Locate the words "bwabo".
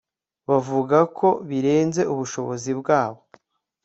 2.79-3.21